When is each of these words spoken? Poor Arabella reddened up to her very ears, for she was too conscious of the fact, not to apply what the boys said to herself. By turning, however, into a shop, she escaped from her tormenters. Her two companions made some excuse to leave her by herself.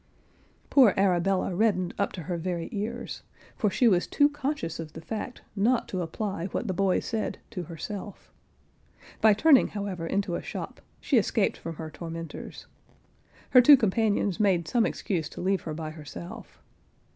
Poor 0.71 0.95
Arabella 0.97 1.53
reddened 1.53 1.93
up 1.99 2.11
to 2.13 2.23
her 2.23 2.35
very 2.35 2.69
ears, 2.71 3.21
for 3.55 3.69
she 3.69 3.87
was 3.87 4.07
too 4.07 4.29
conscious 4.29 4.79
of 4.79 4.93
the 4.93 4.99
fact, 5.01 5.43
not 5.55 5.87
to 5.87 6.01
apply 6.01 6.47
what 6.47 6.65
the 6.67 6.73
boys 6.73 7.05
said 7.05 7.37
to 7.51 7.61
herself. 7.61 8.31
By 9.21 9.33
turning, 9.35 9.67
however, 9.67 10.07
into 10.07 10.33
a 10.33 10.41
shop, 10.41 10.81
she 10.99 11.19
escaped 11.19 11.57
from 11.57 11.75
her 11.75 11.91
tormenters. 11.91 12.65
Her 13.51 13.61
two 13.61 13.77
companions 13.77 14.39
made 14.39 14.67
some 14.67 14.87
excuse 14.87 15.29
to 15.29 15.39
leave 15.41 15.61
her 15.69 15.73
by 15.75 15.91
herself. 15.91 16.59